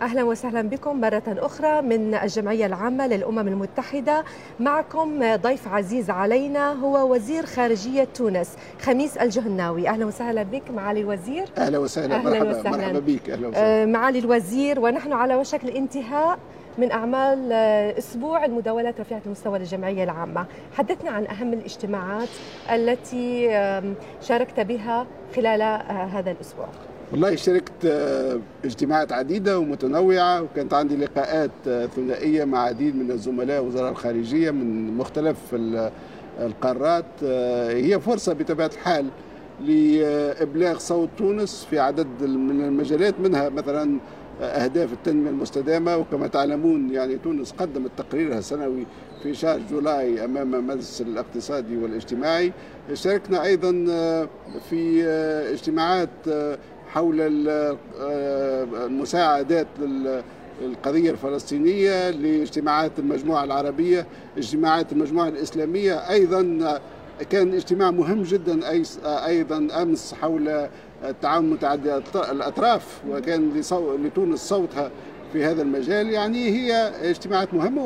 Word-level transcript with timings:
أهلا 0.00 0.22
وسهلا 0.22 0.62
بكم 0.62 1.00
مرة 1.00 1.22
أخرى 1.28 1.82
من 1.82 2.14
الجمعية 2.14 2.66
العامة 2.66 3.06
للأمم 3.06 3.48
المتحدة. 3.48 4.24
معكم 4.60 5.36
ضيف 5.36 5.68
عزيز 5.68 6.10
علينا 6.10 6.72
هو 6.72 7.14
وزير 7.14 7.46
خارجية 7.46 8.04
تونس 8.14 8.56
خميس 8.82 9.16
الجهناوي. 9.16 9.88
أهلا 9.88 10.06
وسهلا 10.06 10.42
بك 10.42 10.70
معالي 10.70 11.00
الوزير. 11.00 11.48
أهلا 11.58 11.78
وسهلا. 11.78 12.14
أهلاً 12.14 12.30
مرحبا. 12.30 12.50
وسهلاً. 12.60 12.70
مرحبا 12.76 12.98
بك. 12.98 13.30
أهلا 13.30 13.48
وسهلا. 13.48 13.82
آه، 13.82 13.86
معالي 13.86 14.18
الوزير 14.18 14.80
ونحن 14.80 15.12
على 15.12 15.34
وشك 15.34 15.64
الانتهاء 15.64 16.38
من 16.78 16.90
أعمال 16.92 17.48
آه، 17.52 17.98
أسبوع 17.98 18.44
المداولات 18.44 19.00
رفيعة 19.00 19.22
المستوى 19.26 19.58
للجمعية 19.58 20.04
العامة. 20.04 20.46
حدثنا 20.76 21.10
عن 21.10 21.26
أهم 21.26 21.52
الاجتماعات 21.52 22.28
التي 22.72 23.48
شاركت 24.22 24.60
بها 24.60 25.06
خلال 25.36 25.62
آه، 25.62 26.04
هذا 26.04 26.30
الأسبوع. 26.30 26.66
والله 27.12 27.36
شاركت 27.36 27.72
آه، 27.84 28.40
اجتماعات 28.64 29.12
عديدة 29.12 29.58
ومتنوعة 29.58 30.42
وكانت 30.42 30.74
عندي 30.74 30.96
لقاءات 30.96 31.50
آه، 31.68 31.86
ثنائية 31.86 32.44
مع 32.44 32.58
عديد 32.58 32.96
من 32.96 33.10
الزملاء 33.10 33.64
وزراء 33.64 33.90
الخارجية 33.90 34.50
من 34.50 34.96
مختلف 34.96 35.36
ال- 35.52 35.90
القارات 36.40 37.04
آه، 37.24 37.72
هي 37.72 38.00
فرصة 38.00 38.32
بطبيعة 38.32 38.70
الحال 38.74 39.06
لإبلاغ 39.60 40.78
صوت 40.78 41.08
تونس 41.18 41.66
في 41.70 41.78
عدد 41.78 42.06
من 42.22 42.64
المجالات 42.64 43.20
منها 43.20 43.48
مثلا 43.48 43.98
أهداف 44.40 44.92
التنمية 44.92 45.30
المستدامة 45.30 45.96
وكما 45.96 46.26
تعلمون 46.26 46.90
يعني 46.90 47.16
تونس 47.18 47.52
قدمت 47.52 47.90
تقريرها 47.96 48.38
السنوي 48.38 48.86
في 49.22 49.34
شهر 49.34 49.60
جولاي 49.70 50.24
أمام 50.24 50.66
مجلس 50.66 51.00
الاقتصادي 51.00 51.76
والاجتماعي. 51.76 52.52
شاركنا 52.94 53.44
أيضا 53.44 53.86
آه، 53.90 54.28
في 54.70 55.04
اجتماعات 55.52 56.08
حول 56.92 57.48
آه، 57.48 57.76
المساعدات 58.86 59.66
لل- 59.80 60.22
القضية 60.64 61.10
الفلسطينية 61.10 62.10
لاجتماعات 62.10 62.98
المجموعة 62.98 63.44
العربية 63.44 64.06
اجتماعات 64.38 64.92
المجموعة 64.92 65.28
الإسلامية. 65.28 65.94
أيضا 66.10 66.78
كان 67.30 67.54
اجتماع 67.54 67.90
مهم 67.90 68.22
جدا 68.22 68.60
أيضا 69.26 69.68
أمس 69.82 70.14
حول 70.14 70.68
التعاون 71.04 71.50
متعدد 71.50 72.02
الأط- 72.14 72.30
الأطراف 72.30 73.00
وكان 73.10 73.52
لتونس 74.04 74.40
صوتها 74.48 74.90
في 75.32 75.44
هذا 75.44 75.62
المجال. 75.62 76.10
يعني 76.10 76.48
هي 76.50 76.72
اجتماعات 77.10 77.54
مهمة 77.54 77.84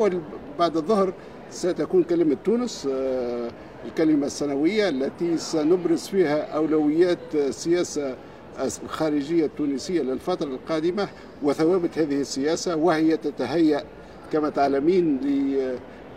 وبعد 0.55 0.77
الظهر 0.77 1.13
ستكون 1.51 2.03
كلمة 2.03 2.37
تونس 2.45 2.87
آه، 2.91 3.49
الكلمة 3.85 4.25
السنوية 4.25 4.89
التي 4.89 5.37
سنبرز 5.37 6.07
فيها 6.07 6.41
أولويات 6.55 7.17
السياسة 7.35 8.15
الخارجية 8.83 9.45
التونسية 9.45 10.01
للفترة 10.01 10.47
القادمة 10.47 11.07
وثوابت 11.43 11.97
هذه 11.97 12.21
السياسة 12.21 12.75
وهي 12.75 13.17
تتهيأ 13.17 13.83
كما 14.31 14.49
تعلمين 14.49 15.19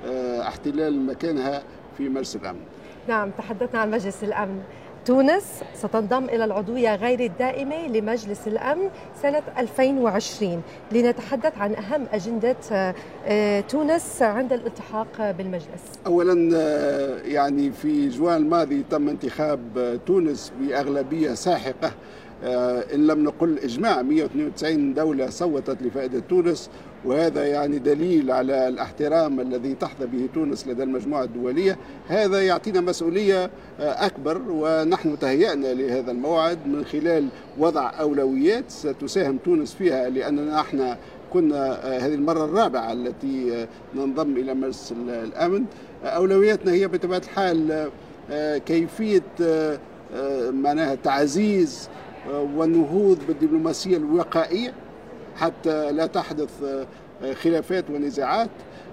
لاحتلال 0.04 1.06
مكانها 1.06 1.62
في 1.98 2.08
مجلس 2.08 2.36
الأمن. 2.36 2.60
نعم 3.08 3.30
تحدثنا 3.30 3.80
عن 3.80 3.90
مجلس 3.90 4.24
الأمن. 4.24 4.60
تونس 5.06 5.62
ستنضم 5.74 6.24
إلى 6.24 6.44
العضوية 6.44 6.94
غير 6.94 7.20
الدائمة 7.20 7.86
لمجلس 7.86 8.48
الأمن 8.48 8.88
سنة 9.22 9.42
2020 9.58 10.62
لنتحدث 10.92 11.58
عن 11.58 11.74
أهم 11.74 12.06
أجندة 12.12 12.56
آه، 12.72 12.94
آه، 13.26 13.60
تونس 13.60 14.22
عند 14.22 14.52
الالتحاق 14.52 15.30
بالمجلس. 15.30 15.82
اولا 16.06 16.56
آه، 16.56 17.18
يعني 17.22 17.72
في 17.72 18.08
جوان 18.08 18.36
الماضي 18.36 18.84
تم 18.90 19.08
انتخاب 19.08 19.60
آه، 19.78 19.98
تونس 20.06 20.52
بأغلبية 20.60 21.34
ساحقة. 21.34 21.92
آه، 22.44 22.84
إن 22.94 23.06
لم 23.06 23.24
نقل 23.24 23.58
إجماع 23.58 24.02
192 24.02 24.94
دولة 24.94 25.30
صوتت 25.30 25.82
لفائدة 25.82 26.20
تونس 26.28 26.70
وهذا 27.04 27.46
يعني 27.46 27.78
دليل 27.78 28.30
على 28.30 28.68
الاحترام 28.68 29.40
الذي 29.40 29.74
تحظى 29.74 30.06
به 30.06 30.28
تونس 30.34 30.68
لدى 30.68 30.82
المجموعة 30.82 31.24
الدولية. 31.24 31.76
هذا 32.08 32.42
يعطينا 32.42 32.80
مسؤولية 32.80 33.44
آه، 33.44 34.06
أكبر 34.06 34.42
ونحن 34.48 35.18
تهيأنا 35.18 35.66
لهذا 35.74 36.10
الموعد 36.10 36.58
من 36.66 36.84
خلال 36.84 37.28
وضع 37.58 37.92
أولويات 38.00 38.64
ستساهم 38.70 39.38
تونس 39.44 39.74
فيها 39.74 40.08
لأننا 40.08 40.60
إحنا 40.60 40.98
كنا 41.32 41.86
آه، 41.86 41.98
هذه 41.98 42.14
المرة 42.14 42.44
الرابعة 42.44 42.92
التي 42.92 43.66
ننضم 43.96 44.36
إلى 44.36 44.54
مجلس 44.54 44.92
ال- 44.92 45.10
الأمن. 45.10 45.64
أولوياتنا 46.04 46.72
هي 46.72 46.88
بطبيعة 46.88 47.18
الحال 47.32 47.88
كيفية 48.66 49.22
معناها 50.50 50.94
تعزيز 50.94 51.88
والنهوض 52.32 53.18
بالدبلوماسية 53.28 53.96
الوقائية 53.96 54.72
حتى 55.36 55.92
لا 55.92 56.06
تحدث 56.06 56.62
آه، 56.64 56.86
آه، 57.22 57.32
خلافات 57.32 57.84
ونزاعات. 57.90 58.50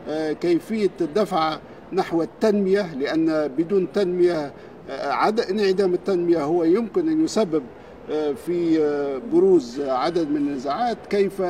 آه، 0.09 0.31
كيفية 0.33 0.89
الدفع 1.01 1.57
نحو 1.93 2.21
التنمية 2.21 2.93
لأن 2.95 3.47
بدون 3.47 3.87
تنمية 3.93 4.51
آه، 4.89 5.11
عدم 5.11 5.43
انعدام 5.59 5.93
التنمية 5.93 6.43
هو 6.43 6.63
يمكن 6.63 7.09
أن 7.09 7.25
يسبب 7.25 7.63
آه، 8.11 8.31
في 8.31 8.79
آه، 8.83 9.21
بروز 9.33 9.81
عدد 9.81 10.29
من 10.29 10.37
النزاعات. 10.37 10.97
كيف 11.09 11.41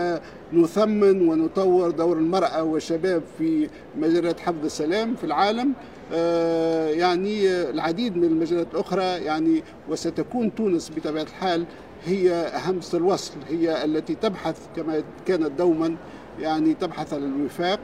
نثمن 0.53 1.27
ونطور 1.29 1.91
دور 1.91 2.17
المرأة 2.17 2.63
والشباب 2.63 3.21
في 3.37 3.69
مجالات 3.97 4.39
حفظ 4.39 4.65
السلام 4.65 5.15
في 5.15 5.23
العالم؟ 5.23 5.69
آه، 5.69 5.73
يعني 6.11 7.49
آه، 7.49 7.69
العديد 7.69 8.17
من 8.17 8.23
المجالات 8.23 8.67
الأخرى 8.73 9.03
يعني 9.03 9.63
وستكون 9.89 10.55
تونس 10.55 10.91
بطبيعة 10.97 11.23
الحال 11.23 11.65
هي 12.05 12.51
همزة 12.65 12.97
الوصل 12.97 13.33
هي 13.49 13.85
التي 13.85 14.15
تبحث 14.15 14.59
كما 14.75 15.03
كانت 15.25 15.51
دوما 15.51 15.95
يعني 16.39 16.73
تبحث 16.73 17.13
عن 17.13 17.23
الوفاق 17.23 17.79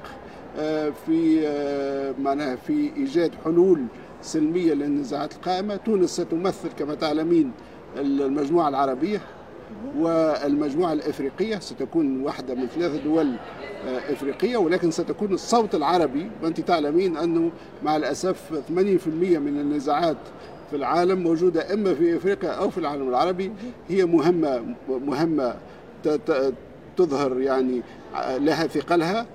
آه، 0.59 0.93
في 1.05 1.47
آه، 1.47 2.13
معناها 2.21 2.55
في 2.55 2.91
إيجاد 2.97 3.31
حلول 3.45 3.85
سلمية 4.21 4.73
للنزاعات 4.73 5.33
القائمة. 5.33 5.75
تونس 5.75 6.09
ستمثل 6.09 6.69
كما 6.79 6.95
تعلمين 6.95 7.51
المجموعة 7.97 8.69
العربية. 8.69 9.21
والمجموعة 9.97 10.93
الإفريقية 10.93 11.59
ستكون 11.59 12.21
واحدة 12.21 12.55
من 12.55 12.67
ثلاث 12.67 13.03
دول 13.03 13.35
آه، 13.87 14.13
إفريقية 14.13 14.57
ولكن 14.57 14.91
ستكون 14.91 15.33
الصوت 15.33 15.75
العربي. 15.75 16.29
وأنت 16.43 16.61
تعلمين 16.61 17.17
أنه 17.17 17.51
مع 17.83 17.95
الأسف 17.97 18.61
80% 18.69 19.39
من 19.39 19.59
النزاعات 19.59 20.17
في 20.69 20.75
العالم 20.75 21.19
موجودة 21.23 21.73
إما 21.73 21.93
في 21.93 22.17
إفريقيا 22.17 22.49
أو 22.49 22.69
في 22.69 22.77
العالم 22.77 23.09
العربي 23.09 23.51
هي 23.89 24.05
مهمة 24.05 24.75
مهمة 24.89 25.55
تظهر 26.97 27.39
يعني 27.41 27.81
لها 28.37 28.67
ثقلها. 28.67 29.25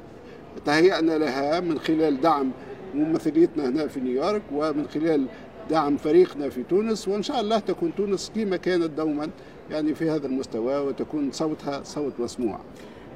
تهيأنا 0.65 1.19
لها 1.19 1.61
من 1.61 1.79
خلال 1.79 2.21
دعم 2.21 2.51
ممثليتنا 2.95 3.69
هنا 3.69 3.87
في 3.87 4.01
نيويورك 4.01 4.43
ومن 4.53 4.87
خلال 4.95 5.27
دعم 5.71 5.97
فريقنا 5.97 6.49
في 6.49 6.63
تونس. 6.63 7.09
وإن 7.09 7.23
شاء 7.23 7.41
الله 7.41 7.59
تكون 7.59 7.93
تونس 7.97 8.33
كما 8.35 8.57
كانت 8.57 8.85
دوما 8.91 9.31
يعني 9.71 9.95
في 9.95 10.11
هذا 10.11 10.27
المستوى 10.27 10.77
وتكون 10.79 11.33
صوتها 11.33 11.81
صوت 11.85 12.13
مسموع. 12.19 12.59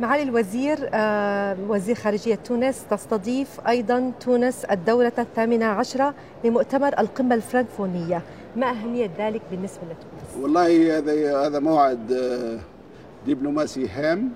معالي 0.00 0.22
الوزير 0.22 0.78
آه، 0.94 1.56
وزير 1.69 1.94
خارجية 1.94 2.34
تونس 2.34 2.84
تستضيف 2.91 3.61
أيضا 3.69 4.12
تونس 4.21 4.65
الدولة 4.65 5.12
الثامنة 5.19 5.66
عشرة 5.66 6.15
لمؤتمر 6.44 6.99
القمة 6.99 7.34
الفرنكفونية. 7.34 8.22
ما 8.56 8.71
أهمية 8.71 9.11
ذلك 9.19 9.43
بالنسبة 9.50 9.83
لتونس؟ 9.83 10.43
والله 10.43 10.99
هذا 10.99 11.47
هذا 11.47 11.59
موعد 11.59 12.12
آه، 12.12 12.59
دبلوماسي 13.27 13.88
هام 13.88 14.31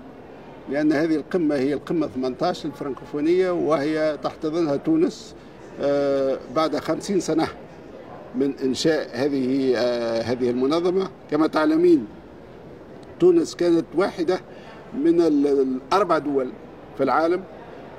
لأن 0.69 0.93
هذه 0.93 1.15
القمة 1.15 1.55
هي 1.55 1.73
القمة 1.73 2.07
18 2.07 2.65
الفرنكوفونية 2.69 3.51
وهي 3.51 4.17
تحتضنها 4.23 4.75
تونس 4.75 5.35
آه، 5.81 6.37
بعد 6.55 6.75
50 6.77 7.19
سنة. 7.19 7.47
من 8.39 8.53
إنشاء 8.63 9.09
هذه 9.13 9.73
آه، 9.77 10.21
هذه 10.21 10.49
المنظمة. 10.49 11.07
كما 11.31 11.47
تعلمين 11.47 12.05
تونس 13.19 13.55
كانت 13.55 13.85
واحدة 13.95 14.39
من 14.97 15.21
ال- 15.21 15.47
الأربع 15.47 16.17
دول 16.17 16.49
في 16.97 17.03
العالم 17.03 17.43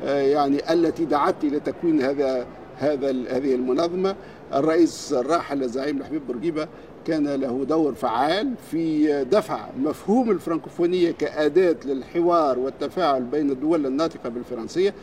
آه، 0.04 0.20
يعني 0.20 0.72
التي 0.72 1.04
دعت 1.04 1.44
إلى 1.44 1.60
تكوين 1.60 2.02
هذا 2.02 2.46
هذا 2.78 3.10
هذه 3.10 3.54
المنظمة. 3.54 4.16
الرئيس 4.54 5.12
الراحل 5.12 5.62
الزعيم 5.62 5.98
الحبيب 5.98 6.26
بورقيبة 6.26 6.68
كان 7.06 7.28
له 7.28 7.64
دور 7.64 7.94
فعال 7.94 8.54
في 8.70 9.24
دفع 9.24 9.66
مفهوم 9.78 10.30
الفرنكوفونية 10.30 11.10
كأداة 11.10 11.76
للحوار 11.84 12.58
والتفاعل 12.58 13.22
بين 13.22 13.50
الدول 13.50 13.86
الناطقة 13.86 14.28
بالفرنسية. 14.28 14.88
آه، 14.90 14.94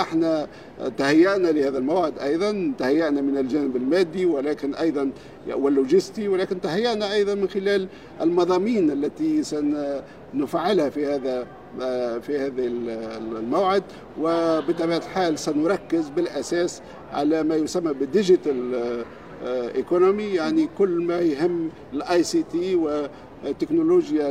إحنا 0.00 0.46
تهيأنا 0.98 1.48
لهذا 1.48 1.78
الموعد 1.78 2.18
أيضا 2.18 2.72
تهيأنا 2.78 3.20
من 3.20 3.38
الجانب 3.38 3.76
المادي 3.76 4.26
ولكن 4.26 4.74
أيضا 4.74 5.10
واللوجستي 5.48 6.28
ولكن 6.28 6.60
تهيأنا 6.60 7.12
أيضا 7.12 7.34
من 7.34 7.48
خلال 7.48 7.88
المضامين 8.20 8.90
التي 8.90 9.42
سنفعلها 9.42 10.88
في 10.88 11.06
هذا 11.06 11.46
آه، 11.80 12.18
في 12.18 12.38
هذا 12.38 12.62
الموعد. 13.38 13.82
وبطبيعة 14.20 14.96
الحال 14.96 15.38
سنركز 15.38 16.08
بالأساس 16.08 16.82
على 17.12 17.42
ما 17.42 17.56
يسمى 17.56 17.92
بال 17.92 18.10
digital 18.10 18.74
economy 19.46 20.24
يعني 20.24 20.68
كل 20.78 20.88
ما 20.88 21.18
يهم 21.20 21.70
ال 21.92 22.22
ICT 22.22 22.78
تكنولوجيا 23.60 24.30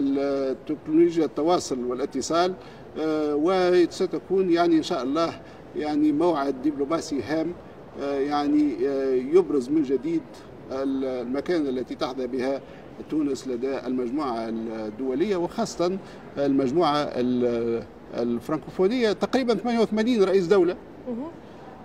تكنولوجيا 0.68 1.26
التواصل 1.26 1.84
والاتصال. 1.84 2.54
وستكون 2.98 4.50
يعني 4.50 4.78
إن 4.78 4.84
شاء 4.84 5.04
الله 5.04 5.42
يعني 5.76 6.12
موعد 6.12 6.62
دبلوماسي 6.62 7.22
هام 7.22 7.54
يعني 8.02 8.74
يبرز 9.34 9.70
من 9.70 9.84
جديد 9.84 10.22
المكانه 10.72 11.70
التي 11.70 11.96
تحظى 11.96 12.28
بها 12.28 12.62
تونس 13.10 13.48
لدى 13.48 13.80
المجموعة 13.88 14.50
الدولية 14.50 15.36
وخاصة 15.36 15.98
المجموعة 16.38 17.10
الفرنكوفونية. 18.14 19.12
تقريبا 19.12 19.56
88 19.56 20.24
رئيس 20.24 20.48
دولة 20.48 20.76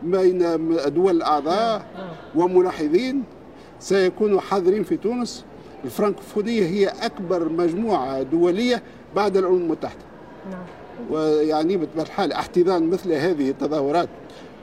بين 0.02 0.42
الدول 0.42 1.16
الأعضاء 1.16 1.86
وملاحظين 2.34 3.22
سيكونوا 3.80 4.40
حاضرين 4.40 4.82
في 4.82 4.96
تونس. 4.96 5.44
الفرنكوفونية 5.84 6.62
هي 6.62 6.86
أكبر 6.86 7.48
مجموعة 7.48 8.22
دولية 8.22 8.82
بعد 9.16 9.36
الامم 9.36 9.56
المتحدة. 9.56 10.04
نعم. 10.50 10.62
ويعني 11.10 11.76
بطبيعه 11.76 12.04
الحال 12.04 12.32
احتضان 12.32 12.90
مثل 12.90 13.12
هذه 13.12 13.50
التظاهرات 13.50 14.08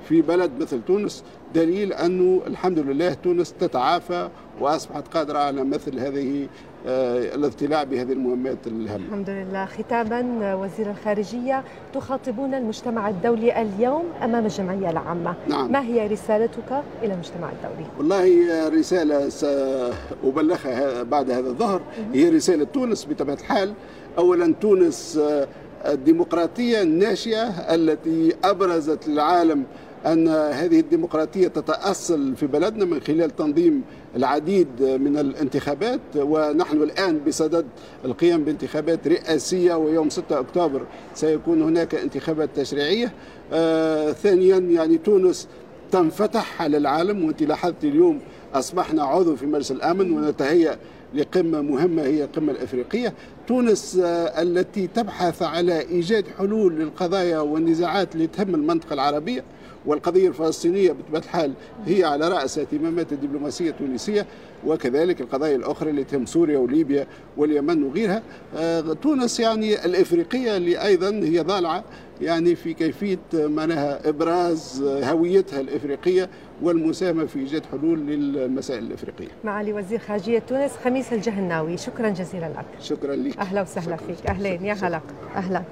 في 0.10 0.22
بلد 0.22 0.52
مثل 0.60 0.82
تونس 0.88 1.24
دليل 1.56 1.94
أنه 1.94 2.42
الحمد 2.48 2.80
لله 2.80 3.14
تونس 3.14 3.54
تتعافى 3.54 4.30
وأصبحت 4.62 5.08
قادرة 5.08 5.40
على 5.40 5.64
مثل 5.64 6.00
هذه 6.00 6.48
آه، 6.88 7.36
الاضطلاع 7.36 7.84
بهذه 7.84 8.12
المهمات 8.12 8.68
الهامة. 8.68 9.06
الحمد 9.06 9.30
لله. 9.30 9.66
ختاما 9.66 10.56
وزير 10.56 10.92
الخارجية 10.92 11.64
تخاطبون 11.94 12.54
المجتمع 12.54 13.10
الدولي 13.10 13.62
اليوم 13.62 14.04
أمام 14.24 14.46
الجمعية 14.46 14.90
العامة. 14.90 15.36
نعم. 15.48 15.72
ما 15.72 15.82
هي 15.82 16.08
رسالتك 16.08 16.84
إلى 17.04 17.14
المجتمع 17.14 17.50
الدولي؟ 17.52 17.88
والله 17.98 18.70
رسالة 18.70 19.30
سأبلغها 19.30 21.04
بعد 21.04 21.32
هذا 21.32 21.50
الظهر. 21.50 21.82
هي 22.14 22.30
رسالة 22.30 22.64
تونس 22.64 23.08
بطبيعة 23.10 23.36
الحال. 23.36 23.74
أولا 24.18 24.54
تونس 24.62 25.18
آه، 25.18 25.48
الديمقراطية 25.86 26.82
الناشئة 26.82 27.48
التي 27.50 28.34
أبرزت 28.44 29.08
للعالم 29.08 29.64
أن 30.06 30.28
هذه 30.28 30.80
الديمقراطية 30.80 31.48
تتأصل 31.48 32.36
في 32.36 32.48
بلدنا 32.48 32.86
من 32.86 33.00
خلال 33.02 33.36
تنظيم 33.36 33.82
العديد 34.16 34.68
من 34.82 35.18
الانتخابات 35.18 36.00
ونحن 36.16 36.78
الآن 36.84 37.20
بصدد 37.28 37.66
القيام 38.06 38.44
بانتخابات 38.44 39.08
رئاسية 39.08 39.74
ويوم 39.74 40.10
6 40.10 40.40
أكتوبر 40.40 40.82
سيكون 41.16 41.62
هناك 41.62 41.96
انتخابات 41.96 42.50
تشريعية. 42.56 43.12
آه 43.54 44.12
ثانيا 44.12 44.58
يعني 44.58 44.98
تونس 44.98 45.48
تنفتح 45.92 46.62
على 46.62 46.78
العالم 46.78 47.26
وانت 47.26 47.44
لاحظت 47.44 47.84
اليوم 47.84 48.20
أصبحنا 48.54 49.04
عضو 49.04 49.36
في 49.36 49.46
مجلس 49.46 49.72
الأمن 49.72 50.12
ونتهيأ 50.12 50.78
لقمة 51.14 51.62
مهمة 51.62 52.04
هي 52.04 52.24
القمة 52.24 52.52
الأفريقية. 52.52 53.14
تونس 53.48 54.00
آه، 54.04 54.42
التي 54.42 54.88
تبحث 54.88 55.42
على 55.42 55.82
إيجاد 55.82 56.26
حلول 56.38 56.76
للقضايا 56.80 57.40
والنزاعات 57.40 58.16
اللي 58.16 58.28
تهم 58.28 58.56
المنطقة 58.56 58.94
العربية. 58.94 59.44
والقضية 59.88 60.28
الفلسطينية 60.28 60.92
بطبيعة 60.92 61.22
الحال 61.22 61.54
هي 61.86 62.04
على 62.04 62.28
رأس 62.30 62.60
اهتمامات 62.60 63.14
الدبلوماسية 63.14 63.70
التونسية 63.70 64.26
وكذلك 64.66 65.22
القضايا 65.22 65.56
الأخرى 65.56 65.90
اللي 65.90 66.04
تهم 66.04 66.26
سوريا 66.26 66.58
وليبيا 66.58 67.08
واليمن 67.38 67.84
وغيرها. 67.84 68.22
آه، 68.58 68.82
تونس 68.82 69.40
يعني 69.40 69.86
الإفريقية 69.86 70.58
اللي 70.58 70.84
أيضا 70.86 71.10
هي 71.10 71.40
ضالعة 71.40 71.84
يعني 72.22 72.56
في 72.56 72.74
كيفية 72.74 73.20
معناها 73.34 74.10
إبراز 74.10 74.84
هويتها 74.84 75.60
الإفريقية 75.60 76.30
والمساهمة 76.62 77.26
في 77.26 77.40
إيجاد 77.40 77.66
حلول 77.72 78.00
للمسائل 78.00 78.84
الإفريقية. 78.84 79.28
معالي 79.44 79.74
وزير 79.74 80.00
خارجية 80.00 80.40
تونس 80.40 80.72
خميس 80.84 81.14
الجهناوي. 81.14 81.78
شكرا 81.78 82.10
جزيلا 82.10 82.46
لك. 82.46 82.66
شكرا 82.82 83.16
لك. 83.16 83.38
أهلا 83.38 83.62
وسهلا 83.62 83.96
فيك. 83.96 84.28
أهلين 84.30 84.66
يا 84.66 84.74
هلا. 84.74 85.02
أهلا. 85.36 85.64